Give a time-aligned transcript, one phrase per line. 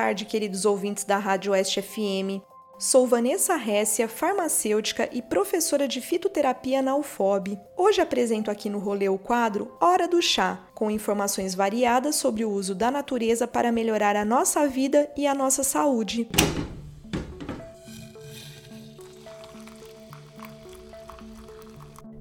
[0.00, 2.40] tarde, queridos ouvintes da Rádio Oeste FM.
[2.78, 7.58] Sou Vanessa Récia, farmacêutica e professora de fitoterapia na UFOB.
[7.76, 12.50] Hoje apresento aqui no rolê o quadro Hora do Chá, com informações variadas sobre o
[12.50, 16.26] uso da natureza para melhorar a nossa vida e a nossa saúde.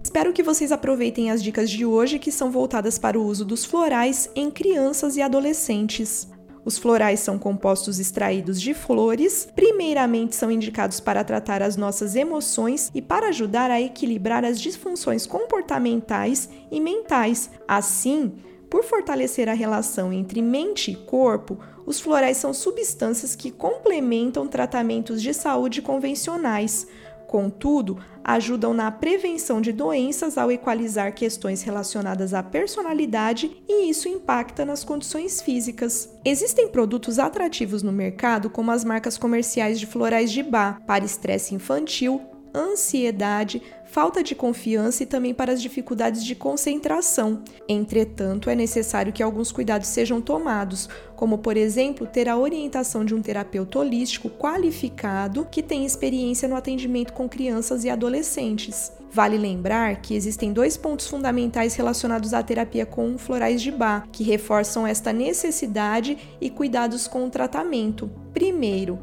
[0.04, 3.64] Espero que vocês aproveitem as dicas de hoje que são voltadas para o uso dos
[3.64, 6.28] florais em crianças e adolescentes.
[6.70, 12.92] Os florais são compostos extraídos de flores, primeiramente são indicados para tratar as nossas emoções
[12.94, 17.50] e para ajudar a equilibrar as disfunções comportamentais e mentais.
[17.68, 18.34] Assim,
[18.70, 25.24] por fortalecer a relação entre mente e corpo, os florais são substâncias que complementam tratamentos
[25.24, 26.86] de saúde convencionais.
[27.30, 34.66] Contudo, ajudam na prevenção de doenças ao equalizar questões relacionadas à personalidade e isso impacta
[34.66, 36.10] nas condições físicas.
[36.26, 41.54] Existem produtos atrativos no mercado, como as marcas comerciais de florais de bar, para estresse
[41.54, 42.20] infantil,
[42.54, 47.44] ansiedade, falta de confiança e também para as dificuldades de concentração.
[47.68, 53.16] Entretanto, é necessário que alguns cuidados sejam tomados, como, por exemplo, ter a orientação de
[53.16, 58.92] um terapeuta holístico qualificado que tem experiência no atendimento com crianças e adolescentes.
[59.12, 64.24] Vale lembrar que existem dois pontos fundamentais relacionados à terapia com florais de Bach, que
[64.24, 68.10] reforçam esta necessidade e cuidados com o tratamento.
[68.32, 69.00] Primeiro,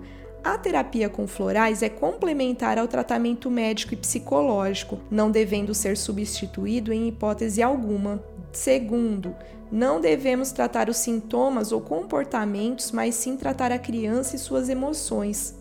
[0.46, 6.92] a terapia com florais é complementar ao tratamento médico e psicológico, não devendo ser substituído
[6.92, 8.22] em hipótese alguma.
[8.52, 9.34] Segundo,
[9.72, 15.56] não devemos tratar os sintomas ou comportamentos, mas sim tratar a criança e suas emoções.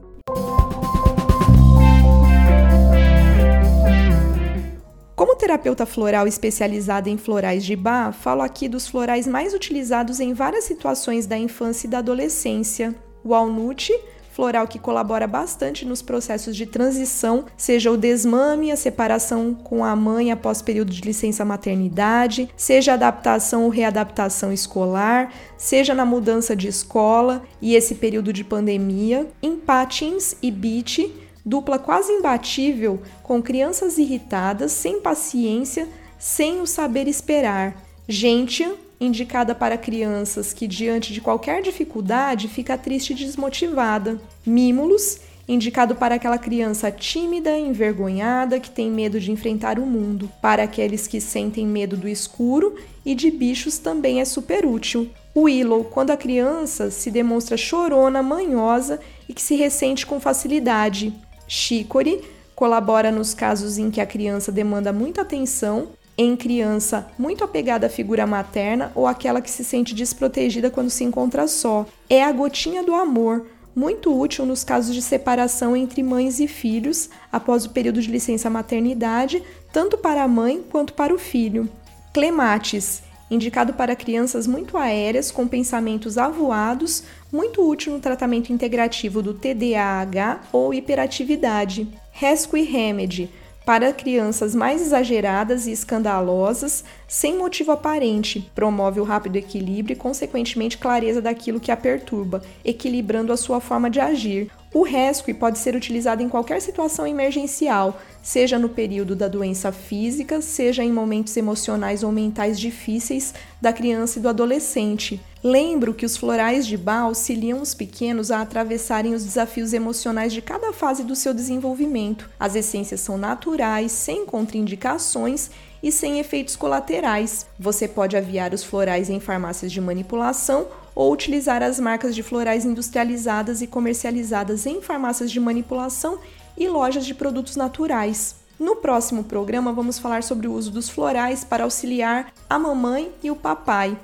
[5.15, 10.33] Como terapeuta floral especializada em florais de Bach, falo aqui dos florais mais utilizados em
[10.33, 12.93] várias situações da infância e da adolescência.
[13.23, 13.91] O walnut,
[14.35, 19.95] floral que colabora bastante nos processos de transição, seja o desmame, a separação com a
[19.95, 26.67] mãe após período de licença maternidade, seja adaptação ou readaptação escolar, seja na mudança de
[26.67, 31.09] escola e esse período de pandemia, em patins e beat,
[31.45, 35.87] dupla quase imbatível com crianças irritadas, sem paciência,
[36.19, 37.81] sem o saber esperar.
[38.07, 38.73] Gentian,
[39.05, 44.19] indicada para crianças que, diante de qualquer dificuldade, fica triste e desmotivada.
[44.45, 50.29] Mímulos, indicado para aquela criança tímida, envergonhada, que tem medo de enfrentar o mundo.
[50.41, 55.09] Para aqueles que sentem medo do escuro e de bichos também é super útil.
[55.35, 61.13] Willow, quando a criança se demonstra chorona, manhosa e que se ressente com facilidade.
[61.47, 62.21] Chicory
[62.55, 67.89] colabora nos casos em que a criança demanda muita atenção em criança muito apegada à
[67.89, 71.85] figura materna ou aquela que se sente desprotegida quando se encontra só.
[72.09, 73.45] É a gotinha do amor,
[73.75, 78.49] muito útil nos casos de separação entre mães e filhos após o período de licença
[78.49, 79.43] maternidade,
[79.73, 81.69] tanto para a mãe quanto para o filho.
[82.13, 89.33] Clematis, indicado para crianças muito aéreas com pensamentos avoados, muito útil no tratamento integrativo do
[89.33, 91.87] TDAH ou hiperatividade.
[92.11, 93.29] Rescue Remedy,
[93.65, 100.77] para crianças mais exageradas e escandalosas, sem motivo aparente, promove o rápido equilíbrio e, consequentemente,
[100.77, 104.51] clareza daquilo que a perturba, equilibrando a sua forma de agir.
[104.71, 110.41] O rescue pode ser utilizado em qualquer situação emergencial, seja no período da doença física,
[110.41, 115.19] seja em momentos emocionais ou mentais difíceis da criança e do adolescente.
[115.47, 120.41] Lembro que os florais de Bach auxiliam os pequenos a atravessarem os desafios emocionais de
[120.41, 122.27] cada fase do seu desenvolvimento.
[122.39, 125.51] As essências são naturais, sem contraindicações
[125.83, 127.45] e sem efeitos colaterais.
[127.59, 130.65] Você pode aviar os florais em farmácias de manipulação
[130.95, 136.17] ou utilizar as marcas de florais industrializadas e comercializadas em farmácias de manipulação
[136.57, 138.37] e lojas de produtos naturais.
[138.59, 143.29] No próximo programa, vamos falar sobre o uso dos florais para auxiliar a mamãe e
[143.29, 143.95] o papai.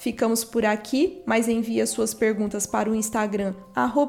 [0.00, 3.54] Ficamos por aqui, mas envie suas perguntas para o Instagram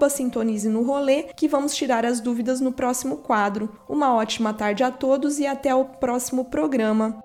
[0.10, 3.78] Sintonize no Rolê, que vamos tirar as dúvidas no próximo quadro.
[3.90, 7.22] Uma ótima tarde a todos e até o próximo programa.